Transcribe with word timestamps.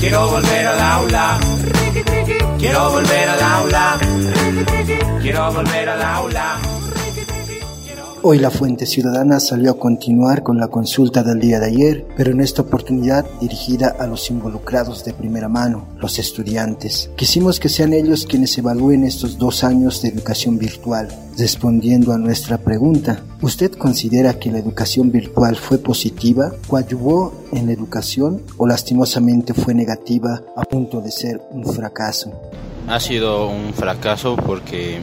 Quiero 0.00 0.30
volver 0.30 0.66
al 0.66 0.80
aula. 0.80 1.38
Quiero 2.58 2.90
volver 2.90 3.28
al 3.28 3.42
aula. 3.42 3.98
Quiero 5.20 5.52
volver 5.52 5.88
al 5.90 6.02
aula. 6.02 6.69
Hoy 8.22 8.38
la 8.38 8.50
Fuente 8.50 8.84
Ciudadana 8.84 9.40
salió 9.40 9.70
a 9.70 9.78
continuar 9.78 10.42
con 10.42 10.58
la 10.58 10.68
consulta 10.68 11.22
del 11.22 11.40
día 11.40 11.58
de 11.58 11.68
ayer, 11.68 12.06
pero 12.18 12.32
en 12.32 12.42
esta 12.42 12.60
oportunidad 12.60 13.24
dirigida 13.40 13.96
a 13.98 14.06
los 14.06 14.28
involucrados 14.28 15.06
de 15.06 15.14
primera 15.14 15.48
mano, 15.48 15.88
los 15.96 16.18
estudiantes. 16.18 17.10
Quisimos 17.16 17.58
que 17.58 17.70
sean 17.70 17.94
ellos 17.94 18.26
quienes 18.26 18.58
evalúen 18.58 19.04
estos 19.04 19.38
dos 19.38 19.64
años 19.64 20.02
de 20.02 20.10
educación 20.10 20.58
virtual. 20.58 21.08
Respondiendo 21.38 22.12
a 22.12 22.18
nuestra 22.18 22.58
pregunta, 22.58 23.22
¿usted 23.40 23.72
considera 23.72 24.38
que 24.38 24.52
la 24.52 24.58
educación 24.58 25.10
virtual 25.10 25.56
fue 25.56 25.78
positiva, 25.78 26.52
coadyuvó 26.66 27.32
en 27.52 27.66
la 27.66 27.72
educación 27.72 28.42
o 28.58 28.66
lastimosamente 28.66 29.54
fue 29.54 29.72
negativa 29.72 30.42
a 30.56 30.62
punto 30.64 31.00
de 31.00 31.10
ser 31.10 31.40
un 31.52 31.64
fracaso? 31.64 32.30
Ha 32.86 33.00
sido 33.00 33.48
un 33.48 33.72
fracaso 33.72 34.36
porque 34.36 34.98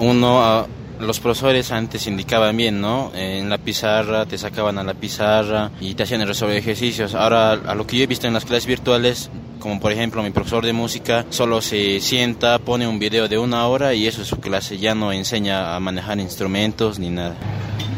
uno 0.00 0.66
los 1.00 1.20
profesores 1.20 1.72
antes 1.72 2.06
indicaban 2.06 2.56
bien, 2.56 2.80
¿no? 2.80 3.12
En 3.14 3.48
la 3.48 3.58
pizarra, 3.58 4.26
te 4.26 4.38
sacaban 4.38 4.78
a 4.78 4.84
la 4.84 4.94
pizarra 4.94 5.70
y 5.80 5.94
te 5.94 6.04
hacían 6.04 6.26
resolver 6.26 6.56
ejercicios. 6.56 7.14
Ahora, 7.14 7.52
a 7.52 7.74
lo 7.74 7.86
que 7.86 7.96
yo 7.96 8.04
he 8.04 8.06
visto 8.06 8.26
en 8.26 8.34
las 8.34 8.44
clases 8.44 8.66
virtuales, 8.66 9.30
como 9.58 9.80
por 9.80 9.92
ejemplo 9.92 10.22
mi 10.22 10.30
profesor 10.30 10.64
de 10.64 10.72
música, 10.72 11.24
solo 11.30 11.62
se 11.62 12.00
sienta, 12.00 12.58
pone 12.58 12.86
un 12.86 12.98
video 12.98 13.28
de 13.28 13.38
una 13.38 13.66
hora 13.66 13.94
y 13.94 14.06
eso 14.06 14.22
es 14.22 14.28
su 14.28 14.38
clase, 14.38 14.78
ya 14.78 14.94
no 14.94 15.12
enseña 15.12 15.74
a 15.74 15.80
manejar 15.80 16.18
instrumentos 16.20 16.98
ni 16.98 17.10
nada. 17.10 17.34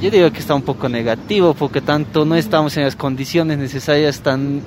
Yo 0.01 0.11
digo 0.11 0.31
que 0.31 0.41
está 0.41 0.55
un 0.55 0.63
poco 0.63 0.89
negativo 0.89 1.55
porque 1.55 1.81
tanto 1.81 2.25
no 2.25 2.37
estamos 2.37 2.77
en 2.77 2.85
las 2.85 2.97
condiciones 2.97 3.59
necesarias 3.59 4.21
tan 4.21 4.63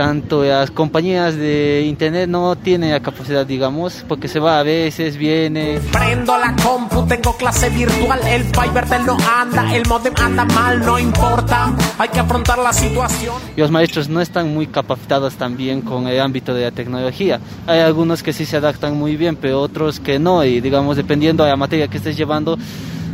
tanto 0.00 0.42
las 0.42 0.70
compañías 0.70 1.36
de 1.36 1.84
internet 1.86 2.26
no 2.26 2.56
tienen 2.56 2.90
la 2.90 3.00
capacidad, 3.00 3.44
digamos, 3.44 4.02
porque 4.08 4.28
se 4.28 4.40
va 4.40 4.58
a 4.58 4.62
veces, 4.62 5.18
viene. 5.18 5.78
Prendo 5.92 6.38
la 6.38 6.56
compu, 6.56 7.06
tengo 7.06 7.36
clase 7.36 7.68
virtual, 7.68 8.18
el 8.26 8.44
Fiverr 8.44 9.04
no 9.04 9.18
anda, 9.38 9.76
el 9.76 9.86
modem 9.86 10.14
anda 10.16 10.46
mal, 10.46 10.80
no 10.80 10.98
importa, 10.98 11.76
hay 11.98 12.08
que 12.08 12.18
afrontar 12.18 12.58
la 12.60 12.72
situación. 12.72 13.34
Y 13.54 13.60
los 13.60 13.70
maestros 13.70 14.08
no 14.08 14.22
están 14.22 14.54
muy 14.54 14.68
capacitados 14.68 15.34
también 15.34 15.82
con 15.82 16.08
el 16.08 16.18
ámbito 16.18 16.54
de 16.54 16.64
la 16.64 16.70
tecnología. 16.70 17.38
Hay 17.66 17.80
algunos 17.80 18.22
que 18.22 18.32
sí 18.32 18.46
se 18.46 18.56
adaptan 18.56 18.96
muy 18.96 19.18
bien, 19.18 19.36
pero 19.36 19.60
otros 19.60 20.00
que 20.00 20.18
no, 20.18 20.42
y 20.44 20.62
digamos, 20.62 20.96
dependiendo 20.96 21.44
de 21.44 21.50
la 21.50 21.56
materia 21.56 21.88
que 21.88 21.98
estés 21.98 22.16
llevando, 22.16 22.56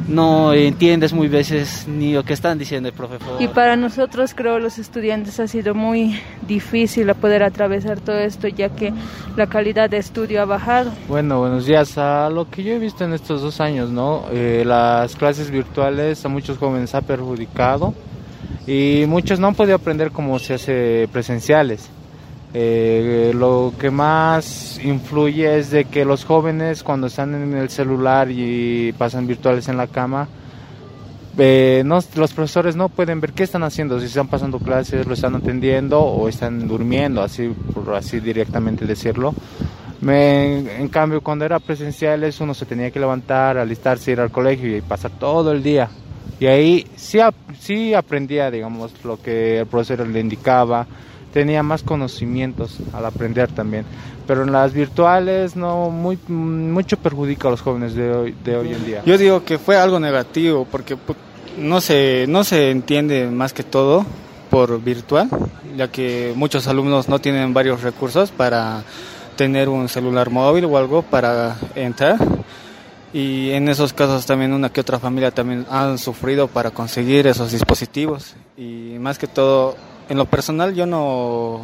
no 0.09 0.53
entiendes 0.53 1.13
muy 1.13 1.29
veces 1.29 1.87
ni 1.89 2.13
lo 2.13 2.25
que 2.25 2.33
están 2.33 2.59
diciendo 2.59 2.89
el 2.89 2.95
profesor. 2.95 3.41
Y 3.41 3.49
para 3.49 3.77
nosotros, 3.77 4.35
creo, 4.35 4.59
los 4.59 4.79
estudiantes 4.79 5.41
ha 5.41 5.49
sido 5.49 5.75
muy 5.75 6.21
difícil 6.47 7.13
poder 7.15 7.43
atravesar 7.43 8.01
todo 8.01 8.19
esto, 8.19 8.49
ya 8.49 8.69
que 8.69 8.93
la 9.37 9.47
calidad 9.47 9.91
de 9.91 9.99
estudio 9.99 10.43
ha 10.43 10.45
bajado. 10.45 10.93
Bueno, 11.09 11.41
buenos 11.41 11.67
días. 11.67 11.99
A 11.99 12.31
lo 12.31 12.49
que 12.49 12.63
yo 12.63 12.73
he 12.73 12.79
visto 12.79 13.05
en 13.05 13.13
estos 13.13 13.43
dos 13.43 13.61
años, 13.61 13.91
¿no? 13.91 14.25
Eh, 14.33 14.63
las 14.65 15.17
clases 15.17 15.51
virtuales 15.51 16.25
a 16.25 16.29
muchos 16.29 16.59
jóvenes 16.59 16.95
ha 16.95 17.01
perjudicado 17.01 17.95
y 18.67 19.05
muchos 19.07 19.41
no 19.41 19.49
han 19.49 19.55
podido 19.55 19.77
aprender 19.77 20.11
como 20.11 20.39
se 20.39 20.55
hace 20.55 21.09
presenciales. 21.13 21.91
Eh, 22.59 23.33
lo 23.35 23.75
que 23.79 23.91
más 23.91 24.81
influye 24.83 25.59
es 25.59 25.71
de 25.71 25.85
que 25.85 26.07
los 26.07 26.25
jóvenes 26.25 26.83
cuando 26.83 27.09
están 27.09 27.35
en 27.35 27.55
el 27.55 27.69
celular 27.69 28.31
y 28.31 28.95
pasan 28.97 29.27
virtuales 29.27 29.69
en 29.69 29.77
la 29.77 29.89
cama, 29.89 30.27
eh, 31.37 31.83
no, 31.85 31.99
los 32.15 32.33
profesores 32.33 32.75
no 32.75 32.89
pueden 32.89 33.21
ver 33.21 33.35
qué 33.35 33.43
están 33.43 33.63
haciendo, 33.63 34.01
si 34.01 34.07
están 34.07 34.29
pasando 34.29 34.59
clases, 34.59 35.07
lo 35.07 35.13
están 35.13 35.35
atendiendo 35.35 36.01
o 36.01 36.31
están 36.31 36.67
durmiendo, 36.67 37.21
así 37.21 37.49
por 37.75 37.95
así 37.95 38.21
directamente 38.21 38.87
decirlo. 38.87 39.35
en 40.01 40.89
cambio, 40.89 41.21
cuando 41.21 41.45
era 41.45 41.59
presenciales, 41.59 42.41
uno 42.41 42.55
se 42.55 42.65
tenía 42.65 42.91
que 42.91 42.99
levantar, 42.99 43.59
alistarse, 43.59 44.13
ir 44.13 44.21
al 44.21 44.31
colegio 44.31 44.75
y 44.75 44.81
pasar 44.81 45.11
todo 45.11 45.53
el 45.53 45.63
día. 45.63 45.91
Y 46.41 46.47
ahí 46.47 46.87
sí, 46.97 47.19
sí 47.61 47.93
aprendía, 47.93 48.51
digamos, 48.51 48.93
lo 49.05 49.21
que 49.21 49.59
el 49.59 49.67
profesor 49.67 50.09
le 50.09 50.21
indicaba, 50.21 50.87
tenía 51.37 51.63
más 51.63 51.83
conocimientos 51.83 52.79
al 52.95 53.05
aprender 53.05 53.53
también. 53.53 53.85
Pero 54.27 54.45
en 54.45 54.53
las 54.53 54.73
virtuales 54.73 55.55
no 55.55 55.91
muy 55.91 56.19
mucho 56.29 56.97
perjudica 56.97 57.49
a 57.49 57.51
los 57.51 57.61
jóvenes 57.61 57.95
de 57.95 58.11
hoy, 58.11 58.35
de 58.43 58.57
hoy 58.57 58.73
en 58.73 58.87
día. 58.87 59.03
Yo 59.05 59.19
digo 59.19 59.45
que 59.45 59.59
fue 59.59 59.77
algo 59.77 60.01
negativo 60.01 60.67
porque 60.73 60.97
pues, 60.97 61.19
no 61.59 61.83
se, 61.83 62.25
no 62.27 62.43
se 62.43 62.71
entiende 62.71 63.27
más 63.27 63.53
que 63.53 63.65
todo 63.65 64.07
por 64.49 64.83
virtual, 64.83 65.29
ya 65.77 65.89
que 65.89 66.33
muchos 66.35 66.69
alumnos 66.69 67.11
no 67.11 67.19
tienen 67.19 67.53
varios 67.53 67.83
recursos 67.83 68.31
para 68.31 68.83
tener 69.37 69.69
un 69.69 69.91
celular 69.91 70.31
móvil 70.31 70.65
o 70.65 70.79
algo 70.79 71.03
para 71.03 71.59
entrar 71.75 72.17
y 73.13 73.51
en 73.51 73.69
esos 73.69 73.93
casos 73.93 74.25
también 74.25 74.55
una 74.55 74.71
que 74.71 74.81
otra 74.81 74.99
familia 74.99 75.31
también 75.31 75.67
han 75.71 75.99
sufrido 75.99 76.49
para 76.49 76.71
conseguir 76.71 77.27
esos 77.27 77.53
dispositivos 77.53 78.35
y 78.57 78.97
más 78.99 79.19
que 79.19 79.27
todo 79.27 79.77
en 80.09 80.19
lo 80.19 80.25
personal 80.27 80.75
yo 80.75 80.87
no, 80.87 81.63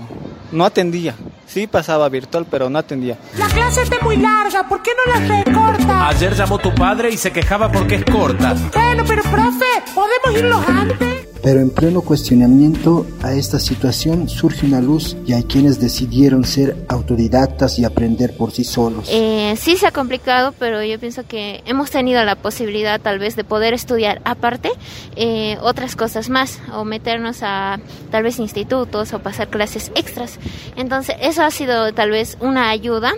no 0.53 0.65
atendía. 0.65 1.15
Sí 1.47 1.67
pasaba 1.67 2.09
virtual, 2.09 2.47
pero 2.51 2.71
no 2.71 2.79
atendía. 2.79 3.19
La 3.39 3.47
clase 3.47 3.83
está 3.83 3.99
muy 4.03 4.17
larga, 4.17 4.69
¿por 4.69 4.83
qué 4.83 4.91
no 4.95 5.13
la 5.13 5.45
recorta? 5.45 6.09
Ayer 6.09 6.35
llamó 6.35 6.59
tu 6.59 6.75
padre 6.75 7.11
y 7.11 7.17
se 7.17 7.31
quejaba 7.31 7.71
porque 7.71 7.97
es 7.97 8.05
corta. 8.05 8.55
Bueno, 8.73 9.05
pero 9.07 9.23
profe, 9.23 9.67
¿podemos 9.95 10.39
irnos 10.41 10.69
antes? 10.69 11.22
Pero 11.43 11.61
en 11.61 11.71
pleno 11.71 12.03
cuestionamiento 12.03 13.05
a 13.21 13.33
esta 13.33 13.59
situación 13.59 14.29
surge 14.29 14.65
una 14.65 14.81
luz 14.81 15.17
y 15.27 15.33
hay 15.33 15.43
quienes 15.43 15.81
decidieron 15.81 16.45
ser 16.45 16.77
autodidactas 16.89 17.81
y 17.81 17.85
aprender 17.85 18.37
por 18.37 18.53
sí 18.53 18.63
solos. 18.63 19.09
Eh, 19.11 19.55
sí 19.59 19.77
se 19.77 19.89
ha 19.89 19.91
complicado, 19.91 20.55
pero 20.57 20.85
yo 20.85 21.01
pienso 21.01 21.27
que 21.27 21.63
hemos 21.67 21.91
tenido 21.91 22.25
la 22.25 22.37
posibilidad 22.37 23.01
tal 23.01 23.19
vez 23.19 23.35
de 23.35 23.43
poder 23.43 23.75
estudiar 23.75 24.23
aparte 24.25 24.71
eh, 25.17 25.59
otras 25.63 25.97
cosas 25.97 26.29
más 26.29 26.61
o 26.73 26.85
meternos 26.85 27.41
a 27.43 27.81
tal 28.13 28.23
vez 28.23 28.39
institutos 28.39 29.13
o 29.13 29.19
pasar 29.19 29.49
clases 29.49 29.91
extras. 29.97 30.39
Entonces 30.77 31.17
eso 31.21 31.43
ha 31.43 31.51
sido 31.51 31.93
tal 31.93 32.11
vez 32.11 32.39
una 32.41 32.71
ayuda 32.71 33.15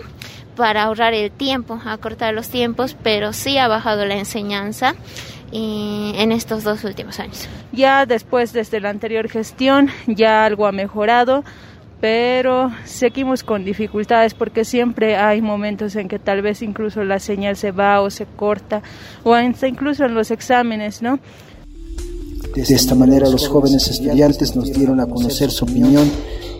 para 0.55 0.83
ahorrar 0.83 1.13
el 1.13 1.31
tiempo, 1.31 1.79
acortar 1.85 2.33
los 2.33 2.47
tiempos, 2.47 2.95
pero 3.03 3.33
sí 3.33 3.57
ha 3.57 3.67
bajado 3.67 4.05
la 4.05 4.15
enseñanza 4.15 4.95
en 5.57 6.31
estos 6.31 6.63
dos 6.63 6.83
últimos 6.83 7.19
años. 7.19 7.47
Ya 7.71 8.05
después, 8.05 8.53
desde 8.53 8.79
la 8.79 8.89
anterior 8.89 9.29
gestión, 9.29 9.89
ya 10.07 10.45
algo 10.45 10.67
ha 10.67 10.71
mejorado, 10.71 11.43
pero 12.01 12.71
seguimos 12.83 13.43
con 13.43 13.63
dificultades 13.63 14.33
porque 14.33 14.65
siempre 14.65 15.15
hay 15.15 15.41
momentos 15.41 15.95
en 15.95 16.07
que 16.07 16.19
tal 16.19 16.41
vez 16.41 16.61
incluso 16.61 17.03
la 17.03 17.19
señal 17.19 17.55
se 17.55 17.71
va 17.71 18.01
o 18.01 18.09
se 18.09 18.25
corta, 18.25 18.81
o 19.23 19.33
hasta 19.33 19.67
incluso 19.67 20.05
en 20.05 20.13
los 20.13 20.31
exámenes, 20.31 21.01
¿no? 21.01 21.19
De 22.53 22.61
esta 22.61 22.95
manera 22.95 23.29
los 23.29 23.47
jóvenes 23.47 23.87
estudiantes 23.87 24.55
nos 24.55 24.71
dieron 24.71 24.99
a 24.99 25.05
conocer 25.05 25.51
su 25.51 25.65
opinión 25.65 26.09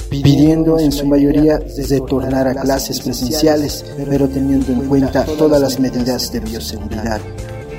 pidiendo 0.10 0.80
en 0.80 0.92
su 0.92 1.06
mayoría 1.06 1.60
retornar 1.90 2.48
a 2.48 2.56
clases 2.56 3.00
presenciales, 3.02 3.86
pero 4.10 4.28
teniendo 4.28 4.72
en 4.72 4.88
cuenta 4.88 5.26
todas 5.26 5.62
las 5.62 5.80
medidas 5.80 6.32
de 6.32 6.40
bioseguridad 6.42 7.22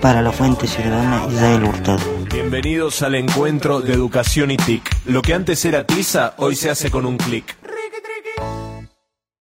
para 0.06 0.22
la 0.22 0.30
Fuente 0.30 0.68
Ciudadana 0.68 1.26
Israel 1.28 1.64
Hurtado. 1.64 1.98
Bienvenidos 2.32 3.02
al 3.02 3.16
encuentro 3.16 3.80
de 3.80 3.92
Educación 3.92 4.52
y 4.52 4.56
TIC. 4.56 4.88
Lo 5.06 5.20
que 5.20 5.34
antes 5.34 5.64
era 5.64 5.84
tiza, 5.84 6.34
hoy 6.36 6.54
se 6.54 6.70
hace 6.70 6.92
con 6.92 7.06
un 7.06 7.16
clic. 7.16 7.56